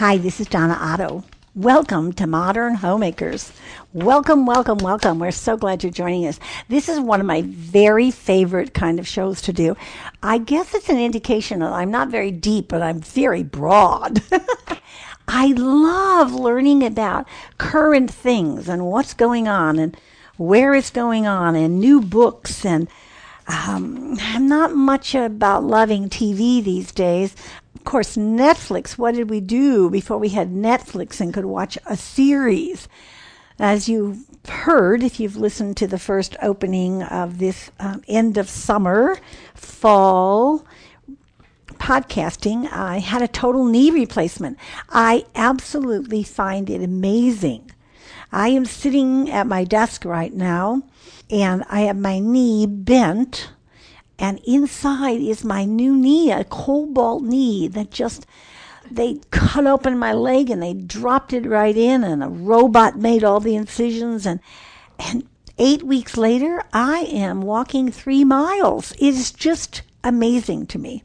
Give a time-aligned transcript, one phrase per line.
[0.00, 1.24] Hi, this is Donna Otto.
[1.54, 3.52] Welcome to Modern Homemakers.
[3.92, 5.18] Welcome, welcome, welcome.
[5.18, 6.40] We're so glad you're joining us.
[6.68, 9.76] This is one of my very favorite kind of shows to do.
[10.22, 14.22] I guess it's an indication that I'm not very deep, but I'm very broad.
[15.28, 19.94] I love learning about current things and what's going on and
[20.38, 22.88] where it's going on and new books and
[23.48, 27.34] um, I'm not much about loving TV these days.
[27.90, 28.92] Course, Netflix.
[28.92, 32.86] What did we do before we had Netflix and could watch a series?
[33.58, 38.48] As you've heard, if you've listened to the first opening of this um, end of
[38.48, 39.18] summer,
[39.56, 40.64] fall
[41.72, 44.56] podcasting, I had a total knee replacement.
[44.90, 47.72] I absolutely find it amazing.
[48.30, 50.82] I am sitting at my desk right now
[51.28, 53.50] and I have my knee bent,
[54.20, 58.26] and inside is my new knee, a cobalt knee that just
[58.90, 63.24] they cut open my leg and they dropped it right in, and a robot made
[63.24, 64.38] all the incisions, and
[64.98, 65.26] and
[65.58, 68.92] eight weeks later, I am walking three miles.
[68.92, 71.02] It is just amazing to me.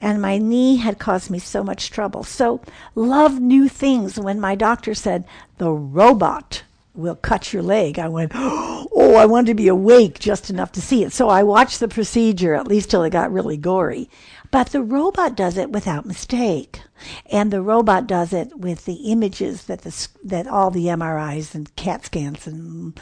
[0.00, 2.22] And my knee had caused me so much trouble.
[2.22, 2.60] So,
[2.94, 4.18] love new things.
[4.18, 5.24] When my doctor said,
[5.58, 6.62] the robot
[6.96, 7.98] will cut your leg.
[7.98, 11.12] I went, oh, I wanted to be awake just enough to see it.
[11.12, 14.08] So I watched the procedure, at least till it got really gory.
[14.50, 16.80] But the robot does it without mistake.
[17.26, 21.74] And the robot does it with the images that the, that all the MRIs and
[21.76, 22.98] CAT scans and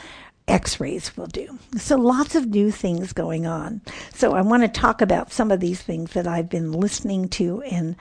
[0.46, 1.58] x-rays will do.
[1.76, 3.80] So lots of new things going on.
[4.12, 7.62] So I want to talk about some of these things that I've been listening to
[7.62, 7.96] and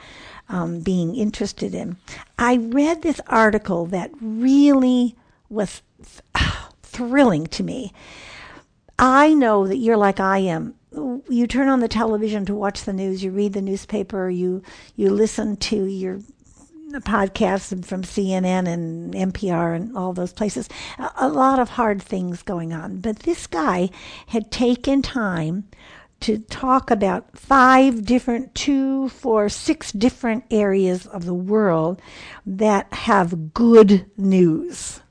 [0.50, 1.98] um, being interested in.
[2.38, 5.16] I read this article that really
[5.54, 5.82] was
[6.84, 7.94] thrilling to me.
[9.00, 10.76] I know that you're like I am.
[10.92, 14.62] You turn on the television to watch the news, you read the newspaper, you
[14.96, 16.20] you listen to your
[17.02, 20.70] podcasts from CNN and NPR and all those places.
[21.18, 22.98] A, lot of hard things going on.
[22.98, 23.90] But this guy
[24.28, 25.66] had taken time
[26.22, 32.02] to talk about five different, two, four, six different areas of the world
[32.46, 35.02] that have good news.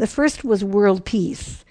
[0.00, 1.62] The first was world peace.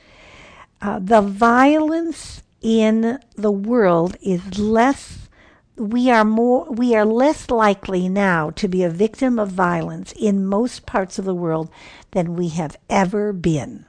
[0.83, 5.27] Uh, the violence in the world is less
[5.75, 10.45] we are more we are less likely now to be a victim of violence in
[10.45, 11.71] most parts of the world
[12.11, 13.85] than we have ever been.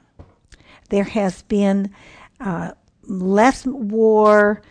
[0.89, 1.91] There has been
[2.39, 2.71] uh,
[3.03, 4.63] less war,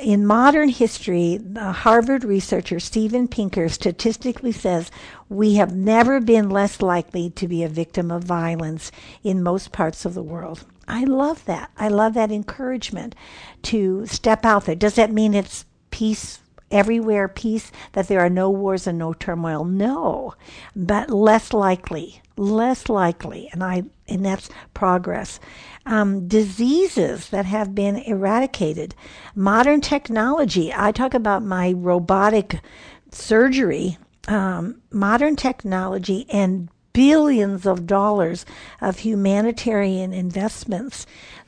[0.00, 4.90] in modern history, the Harvard researcher Steven Pinker statistically says
[5.28, 8.92] we have never been less likely to be a victim of violence
[9.22, 10.64] in most parts of the world.
[10.88, 11.70] I love that.
[11.76, 13.14] I love that encouragement
[13.62, 14.74] to step out there.
[14.74, 16.40] Does that mean it's peace
[16.70, 19.64] everywhere, peace, that there are no wars and no turmoil?
[19.64, 20.34] No,
[20.74, 23.48] but less likely, less likely.
[23.52, 25.40] And I, and that's progress
[25.86, 28.94] um, diseases that have been eradicated.
[29.34, 32.60] Modern technology, I talk about my robotic
[33.10, 33.96] surgery,
[34.28, 38.44] um, modern technology and billions of dollars
[38.80, 41.06] of humanitarian investments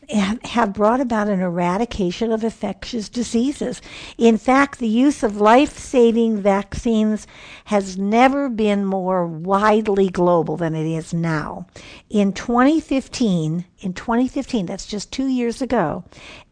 [0.09, 3.83] have brought about an eradication of infectious diseases.
[4.17, 7.27] In fact, the use of life saving vaccines
[7.67, 11.67] has never been more widely global than it is now.
[12.09, 16.05] In 2015, in 2015, that's just two years ago,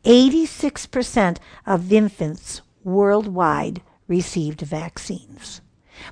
[0.04, 5.60] 86% of infants worldwide received vaccines.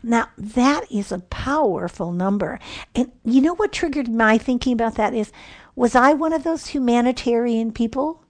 [0.02, 2.58] Now, that is a powerful number.
[2.94, 5.30] And you know what triggered my thinking about that is
[5.76, 8.22] was I one of those humanitarian people?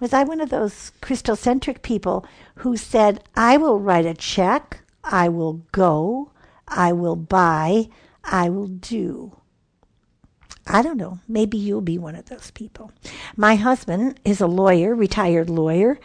[0.00, 2.26] Was I one of those Christocentric people
[2.56, 6.32] who said, I will write a check, I will go,
[6.68, 7.88] I will buy,
[8.24, 9.36] I will do?
[10.66, 11.20] I don't know.
[11.28, 12.90] Maybe you'll be one of those people.
[13.36, 16.00] My husband is a lawyer, retired lawyer,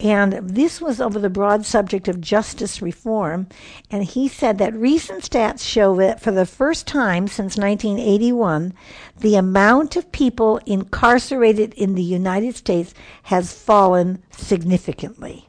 [0.00, 3.48] and this was over the broad subject of justice reform.
[3.90, 8.72] And he said that recent stats show that for the first time since 1981,
[9.18, 12.94] the amount of people incarcerated in the United States
[13.24, 15.46] has fallen significantly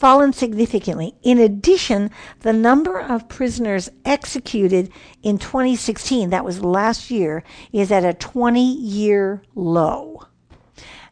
[0.00, 1.14] fallen significantly.
[1.22, 4.90] In addition, the number of prisoners executed
[5.22, 10.22] in 2016, that was last year, is at a 20 year low.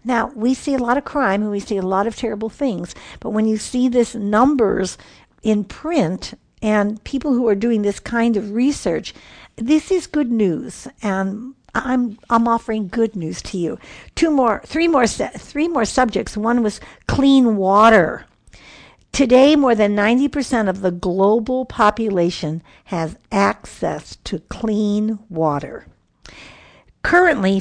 [0.04, 2.94] Now, we see a lot of crime and we see a lot of terrible things,
[3.20, 4.96] but when you see this numbers
[5.42, 9.14] in print and people who are doing this kind of research,
[9.56, 10.88] this is good news.
[11.02, 13.78] And I'm I'm offering good news to you.
[14.14, 16.36] Two more, three more, three more subjects.
[16.36, 18.24] One was clean water
[19.12, 25.86] Today, more than 90% of the global population has access to clean water.
[27.02, 27.58] Currently,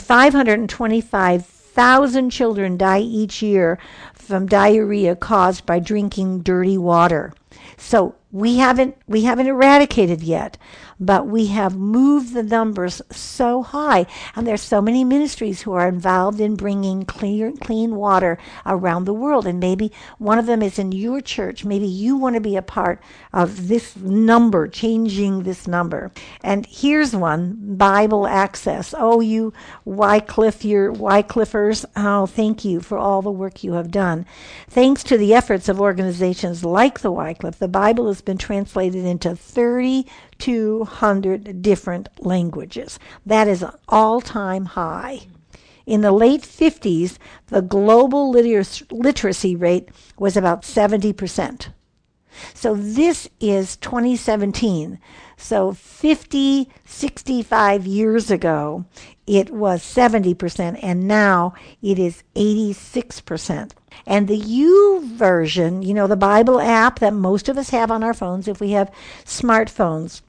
[1.78, 3.78] 525,000 children die each year
[4.12, 7.32] from diarrhea caused by drinking dirty water.
[7.78, 10.58] So we haven't we haven't eradicated yet,
[11.00, 14.06] but we have moved the numbers so high,
[14.36, 19.14] and there's so many ministries who are involved in bringing clear clean water around the
[19.14, 21.64] world, and maybe one of them is in your church.
[21.64, 23.02] Maybe you want to be a part
[23.32, 26.12] of this number, changing this number.
[26.42, 28.94] And here's one: Bible access.
[28.98, 29.54] Oh, you
[29.86, 31.86] Wycliffe, your Wycliffers.
[31.96, 34.26] Oh, thank you for all the work you have done.
[34.68, 39.36] Thanks to the efforts of organizations like the Wycliffe, the Bible has been translated into
[39.36, 42.98] 3,200 different languages.
[43.26, 45.22] That is an all time high.
[45.86, 47.18] In the late 50s,
[47.48, 49.88] the global liter- literacy rate
[50.20, 51.70] was about 70%.
[52.54, 55.00] So this is 2017.
[55.38, 58.86] So 50, 65 years ago,
[59.26, 63.72] it was 70%, and now it is 86%.
[64.06, 68.14] And the YouVersion, you know, the Bible app that most of us have on our
[68.14, 68.94] phones if we have
[69.26, 70.22] smartphones,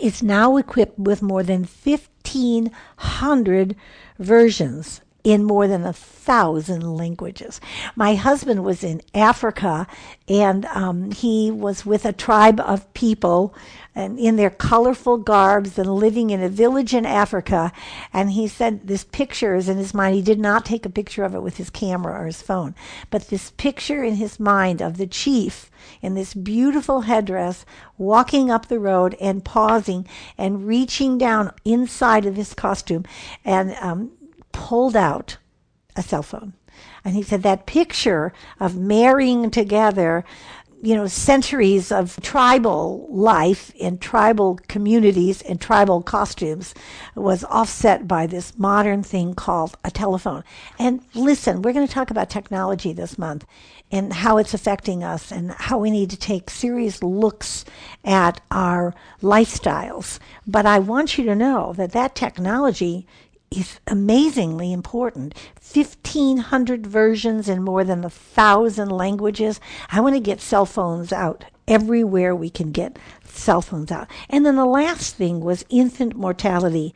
[0.00, 3.76] is now equipped with more than 1,500
[4.18, 7.60] versions in more than a thousand languages.
[7.96, 9.86] My husband was in Africa
[10.28, 13.54] and um, he was with a tribe of people
[13.94, 17.72] and in their colorful garbs and living in a village in Africa.
[18.12, 20.14] And he said this picture is in his mind.
[20.14, 22.74] He did not take a picture of it with his camera or his phone,
[23.10, 25.70] but this picture in his mind of the chief
[26.00, 27.64] in this beautiful headdress
[27.98, 30.06] walking up the road and pausing
[30.38, 33.04] and reaching down inside of his costume
[33.44, 34.12] and um,
[34.60, 35.38] pulled out
[35.96, 36.52] a cell phone.
[37.02, 38.30] And he said that picture
[38.60, 40.22] of marrying together,
[40.82, 46.74] you know, centuries of tribal life in tribal communities and tribal costumes
[47.14, 50.44] was offset by this modern thing called a telephone.
[50.78, 53.46] And listen, we're going to talk about technology this month
[53.90, 57.64] and how it's affecting us and how we need to take serious looks
[58.04, 60.18] at our lifestyles.
[60.46, 63.06] But I want you to know that that technology
[63.50, 65.34] is amazingly important.
[65.60, 69.58] 1,500 versions in more than a thousand languages.
[69.90, 74.08] I want to get cell phones out everywhere we can get cell phones out.
[74.28, 76.94] And then the last thing was infant mortality.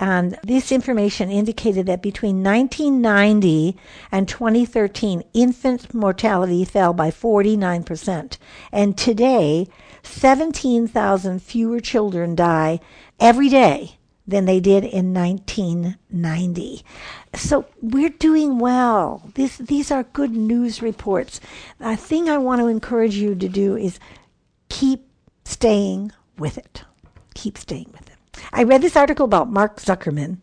[0.00, 3.76] And this information indicated that between 1990
[4.10, 8.38] and 2013, infant mortality fell by 49%.
[8.72, 9.68] And today,
[10.02, 12.80] 17,000 fewer children die
[13.20, 16.84] every day than they did in 1990.
[17.34, 19.30] So we're doing well.
[19.34, 21.40] This, these are good news reports.
[21.78, 23.98] The thing I want to encourage you to do is
[24.68, 25.08] keep
[25.44, 26.84] staying with it.
[27.34, 28.16] Keep staying with it.
[28.52, 30.38] I read this article about Mark Zuckerberg,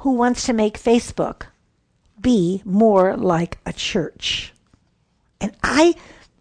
[0.00, 1.46] who wants to make Facebook
[2.20, 4.52] be more like a church.
[5.40, 5.94] And I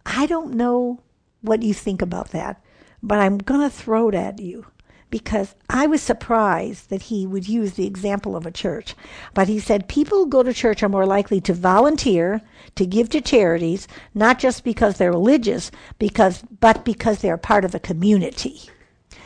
[0.06, 1.01] I don't know
[1.41, 2.63] what you think about that,
[3.03, 4.65] but I'm going to throw it at you
[5.09, 8.95] because I was surprised that he would use the example of a church.
[9.33, 12.42] But he said people who go to church are more likely to volunteer,
[12.76, 17.73] to give to charities, not just because they're religious, because but because they're part of
[17.73, 18.61] a community.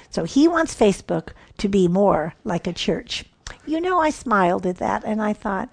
[0.10, 3.26] So he wants Facebook to be more like a church.
[3.66, 5.70] You know, I smiled at that and I thought,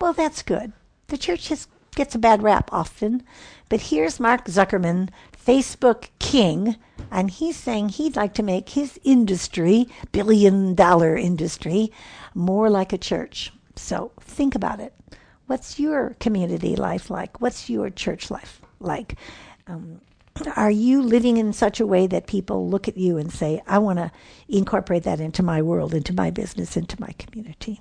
[0.00, 0.72] well, that's good.
[1.06, 1.50] The church
[1.94, 3.22] gets a bad rap often.
[3.68, 5.08] But here's Mark Zuckerberg,
[5.46, 6.76] Facebook king,
[7.10, 11.92] and he's saying he'd like to make his industry, billion dollar industry,
[12.34, 13.52] more like a church.
[13.76, 14.92] So think about it.
[15.46, 17.40] What's your community life like?
[17.40, 19.14] What's your church life like?
[19.68, 20.00] Um,
[20.56, 23.78] are you living in such a way that people look at you and say, I
[23.78, 24.10] want to
[24.48, 27.80] incorporate that into my world, into my business, into my community?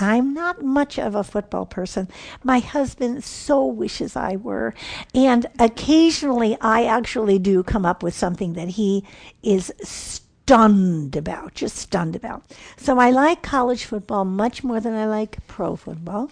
[0.00, 2.08] I'm not much of a football person.
[2.42, 4.74] My husband so wishes I were.
[5.14, 9.04] And occasionally I actually do come up with something that he
[9.42, 12.42] is stunned about, just stunned about.
[12.76, 16.30] So I like college football much more than I like pro football.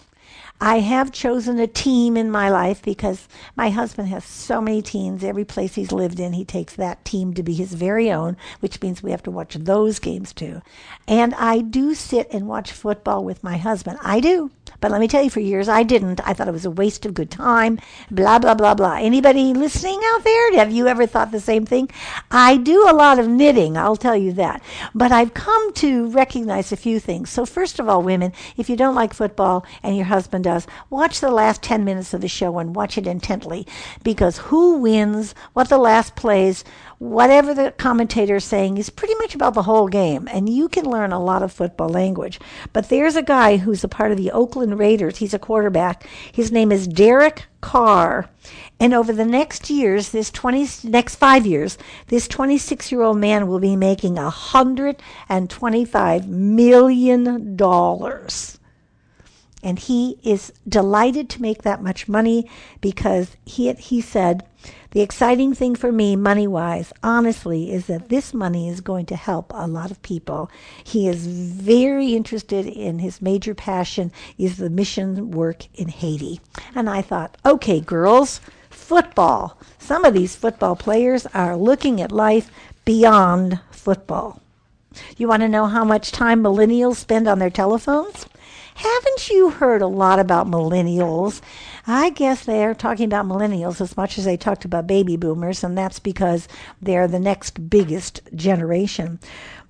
[0.61, 5.23] I have chosen a team in my life because my husband has so many teams.
[5.23, 8.81] Every place he's lived in, he takes that team to be his very own, which
[8.81, 10.61] means we have to watch those games too.
[11.07, 13.99] And I do sit and watch football with my husband.
[14.01, 14.51] I do.
[14.81, 16.21] But let me tell you, for years I didn't.
[16.27, 18.95] I thought it was a waste of good time, blah, blah, blah, blah.
[18.95, 20.55] Anybody listening out there?
[20.55, 21.89] Have you ever thought the same thing?
[22.31, 24.61] I do a lot of knitting, I'll tell you that.
[24.95, 27.29] But I've come to recognize a few things.
[27.29, 31.19] So, first of all, women, if you don't like football and your husband does, watch
[31.19, 33.67] the last 10 minutes of the show and watch it intently
[34.03, 36.63] because who wins, what the last plays,
[36.99, 40.85] whatever the commentator is saying is pretty much about the whole game, and you can
[40.85, 42.39] learn a lot of football language.
[42.73, 45.17] But there's a guy who's a part of the Oakland Raiders.
[45.17, 46.05] He's a quarterback.
[46.31, 48.29] His name is Derek Carr.
[48.79, 51.77] And over the next years, this 20, next five years,
[52.07, 57.55] this 26 year old man will be making $125 million
[59.61, 62.49] and he is delighted to make that much money
[62.81, 64.45] because he he said
[64.91, 69.15] the exciting thing for me money wise honestly is that this money is going to
[69.15, 70.49] help a lot of people.
[70.83, 76.41] He is very interested in his major passion is the mission work in Haiti.
[76.73, 79.57] And I thought okay girls football.
[79.77, 82.49] Some of these football players are looking at life
[82.83, 84.41] beyond football.
[85.17, 88.25] You want to know how much time millennials spend on their telephones
[88.79, 91.41] haven't you heard a lot about millennials?
[91.85, 95.77] I guess they're talking about millennials as much as they talked about baby boomers, and
[95.77, 96.47] that's because
[96.81, 99.19] they're the next biggest generation.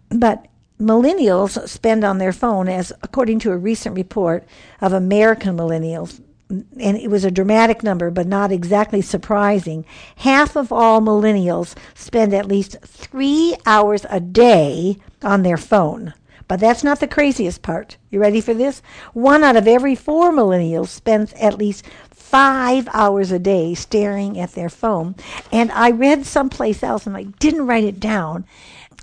[0.10, 0.46] But
[0.80, 4.48] millennials spend on their phone, as according to a recent report
[4.80, 9.86] of American millennials, and it was a dramatic number, but not exactly surprising.
[10.18, 16.14] Half of all millennials spend at least three hours a day on their phone.
[16.50, 17.98] But that's not the craziest part.
[18.10, 18.82] You ready for this?
[19.14, 24.54] One out of every four millennials spends at least five hours a day staring at
[24.54, 25.16] their phone.
[25.52, 28.46] And I read someplace else, and I didn't write it down.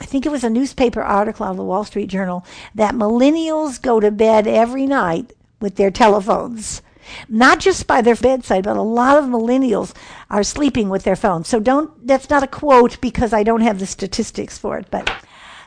[0.01, 3.81] I think it was a newspaper article out of the Wall Street Journal that millennials
[3.81, 6.83] go to bed every night with their telephones.
[7.29, 9.95] Not just by their bedside, but a lot of millennials
[10.29, 11.47] are sleeping with their phones.
[11.47, 15.09] So don't, that's not a quote because I don't have the statistics for it, but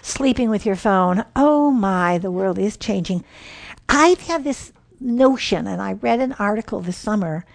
[0.02, 1.26] sleeping with your phone.
[1.36, 3.24] Oh my, the world is changing.
[3.88, 7.46] I've had this notion, and I read an article this summer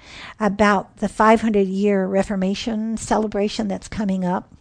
[0.41, 4.53] about the 500 year Reformation celebration that's coming up.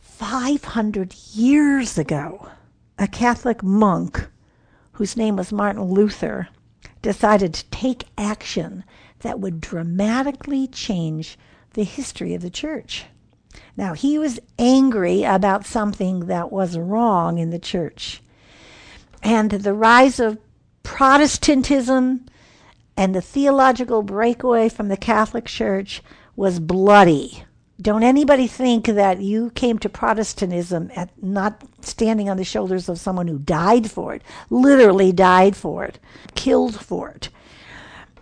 [0.00, 2.48] 500 years ago,
[2.98, 4.28] a Catholic monk
[4.92, 6.48] whose name was Martin Luther
[7.00, 8.84] decided to take action
[9.20, 11.38] that would dramatically change
[11.74, 13.06] the history of the church.
[13.76, 18.22] Now, he was angry about something that was wrong in the church.
[19.22, 20.38] And the rise of
[20.82, 22.26] Protestantism
[22.96, 26.02] and the theological breakaway from the Catholic Church
[26.36, 27.44] was bloody.
[27.80, 33.00] Don't anybody think that you came to Protestantism at not standing on the shoulders of
[33.00, 35.98] someone who died for it, literally died for it,
[36.34, 37.28] killed for it.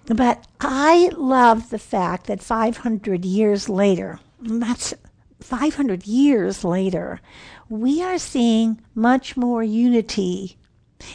[0.06, 4.94] But I love the fact that 500 years later, that's
[5.42, 7.20] 500 years later,
[7.68, 10.58] we are seeing much more unity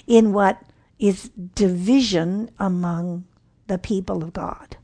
[0.07, 0.61] in what
[0.99, 3.25] is division among
[3.67, 4.77] the people of God.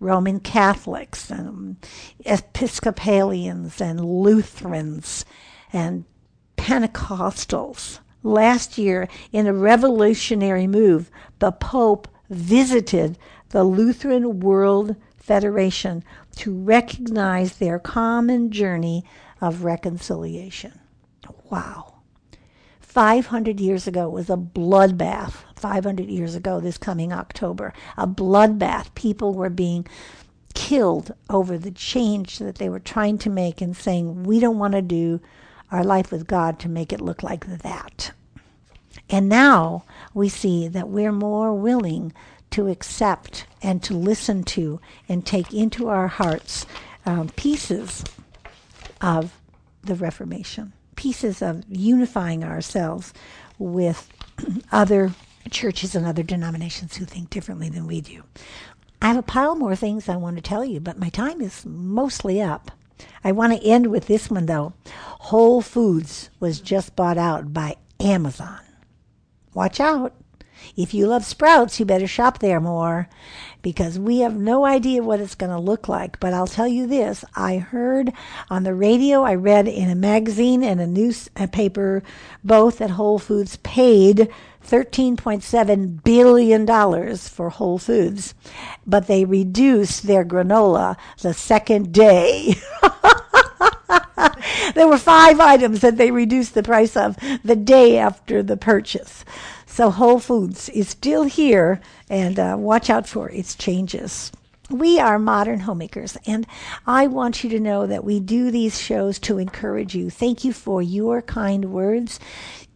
[0.00, 1.76] Roman Catholics and
[2.24, 5.26] Episcopalians and Lutherans
[5.72, 6.04] and
[6.56, 8.00] Pentecostals.
[8.22, 13.18] Last year, in a revolutionary move, the Pope visited
[13.50, 16.02] the Lutheran World Federation
[16.36, 19.04] to recognize their common journey
[19.40, 20.80] of reconciliation.
[21.50, 21.94] Wow.
[22.80, 25.34] 500 years ago was a bloodbath.
[25.54, 28.92] 500 years ago, this coming October, a bloodbath.
[28.94, 29.86] People were being
[30.54, 34.72] killed over the change that they were trying to make and saying, we don't want
[34.72, 35.20] to do
[35.70, 38.10] our life with God to make it look like that.
[39.08, 39.84] And now
[40.14, 42.12] we see that we're more willing
[42.50, 46.66] to accept and to listen to and take into our hearts
[47.06, 48.04] um, pieces
[49.00, 49.32] of
[49.82, 53.14] the Reformation, pieces of unifying ourselves
[53.58, 54.08] with
[54.72, 55.12] other
[55.50, 58.22] churches and other denominations who think differently than we do.
[59.02, 61.64] I have a pile more things I want to tell you, but my time is
[61.64, 62.70] mostly up.
[63.24, 64.74] I want to end with this one though.
[65.20, 68.60] Whole Foods was just bought out by Amazon.
[69.54, 70.14] Watch out.
[70.76, 73.08] If you love sprouts, you better shop there more
[73.62, 76.18] because we have no idea what it's going to look like.
[76.20, 78.12] But I'll tell you this I heard
[78.48, 82.02] on the radio, I read in a magazine and a newspaper
[82.42, 84.28] both that Whole Foods paid
[84.66, 88.34] $13.7 billion for Whole Foods,
[88.86, 92.54] but they reduced their granola the second day.
[94.74, 99.24] there were five items that they reduced the price of the day after the purchase.
[99.80, 104.30] So Whole Foods is still here, and uh, watch out for its changes.
[104.68, 106.46] We are modern homemakers, and
[106.86, 110.10] I want you to know that we do these shows to encourage you.
[110.10, 112.20] Thank you for your kind words.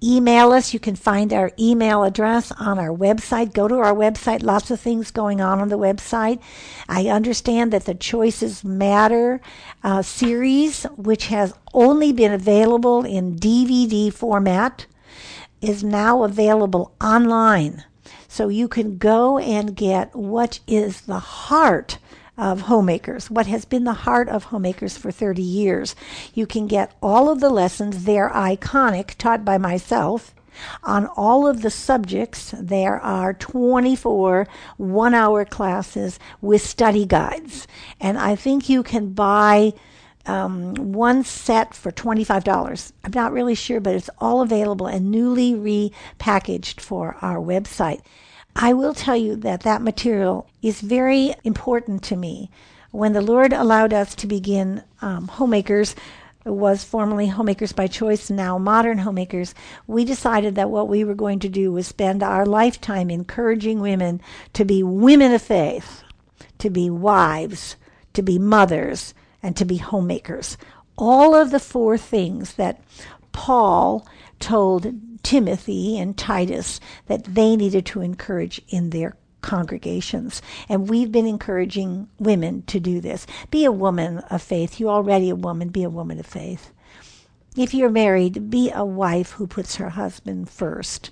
[0.02, 0.72] Email us.
[0.72, 3.52] You can find our email address on our website.
[3.52, 4.42] Go to our website.
[4.42, 6.40] Lots of things going on on the website.
[6.88, 9.42] I understand that the Choices Matter
[9.82, 14.86] uh, series, which has only been available in DVD format,
[15.64, 17.84] is now available online.
[18.28, 21.98] So you can go and get what is the heart
[22.36, 25.94] of homemakers, what has been the heart of homemakers for 30 years.
[26.34, 30.34] You can get all of the lessons, they're iconic, taught by myself.
[30.82, 37.66] On all of the subjects, there are 24 one hour classes with study guides.
[38.00, 39.72] And I think you can buy
[40.26, 42.92] um, one set for $25.
[43.04, 48.00] I'm not really sure, but it's all available and newly repackaged for our website.
[48.56, 52.50] I will tell you that that material is very important to me.
[52.90, 55.96] When the Lord allowed us to begin um, homemakers,
[56.44, 59.54] was formerly homemakers by choice, now modern homemakers,
[59.86, 64.20] we decided that what we were going to do was spend our lifetime encouraging women
[64.52, 66.02] to be women of faith,
[66.58, 67.76] to be wives,
[68.12, 69.14] to be mothers,
[69.44, 70.56] and to be homemakers.
[70.96, 72.80] All of the four things that
[73.32, 74.08] Paul
[74.40, 80.40] told Timothy and Titus that they needed to encourage in their congregations.
[80.68, 83.26] And we've been encouraging women to do this.
[83.50, 84.80] Be a woman of faith.
[84.80, 85.68] You're already a woman.
[85.68, 86.72] Be a woman of faith.
[87.54, 91.10] If you're married, be a wife who puts her husband first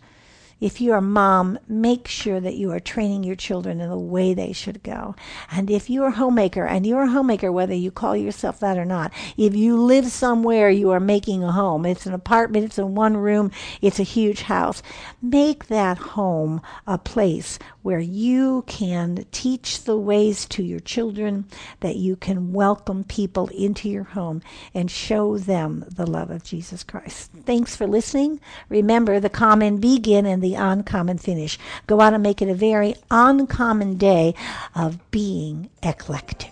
[0.62, 4.32] if you're a mom, make sure that you are training your children in the way
[4.32, 5.16] they should go.
[5.50, 8.84] And if you're a homemaker, and you're a homemaker whether you call yourself that or
[8.84, 12.86] not, if you live somewhere you are making a home, it's an apartment, it's a
[12.86, 13.50] one room,
[13.80, 14.84] it's a huge house,
[15.20, 21.44] make that home a place where you can teach the ways to your children,
[21.80, 24.40] that you can welcome people into your home
[24.72, 27.32] and show them the love of Jesus Christ.
[27.44, 28.38] Thanks for listening.
[28.68, 31.58] Remember, the common begin and uncommon finish.
[31.86, 34.34] Go out and make it a very uncommon day
[34.74, 36.50] of being eclectic.